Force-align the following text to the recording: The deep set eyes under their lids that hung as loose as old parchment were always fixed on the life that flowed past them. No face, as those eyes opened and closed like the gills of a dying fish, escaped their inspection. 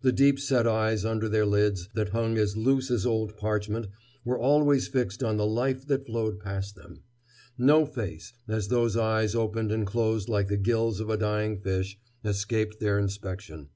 The 0.00 0.12
deep 0.12 0.40
set 0.40 0.66
eyes 0.66 1.04
under 1.04 1.28
their 1.28 1.44
lids 1.44 1.90
that 1.92 2.08
hung 2.08 2.38
as 2.38 2.56
loose 2.56 2.90
as 2.90 3.04
old 3.04 3.36
parchment 3.36 3.86
were 4.24 4.38
always 4.38 4.88
fixed 4.88 5.22
on 5.22 5.36
the 5.36 5.44
life 5.44 5.86
that 5.88 6.06
flowed 6.06 6.40
past 6.40 6.74
them. 6.74 7.02
No 7.58 7.84
face, 7.84 8.32
as 8.48 8.68
those 8.68 8.96
eyes 8.96 9.34
opened 9.34 9.70
and 9.70 9.86
closed 9.86 10.26
like 10.26 10.48
the 10.48 10.56
gills 10.56 11.00
of 11.00 11.10
a 11.10 11.18
dying 11.18 11.58
fish, 11.58 11.98
escaped 12.24 12.80
their 12.80 12.98
inspection. 12.98 13.68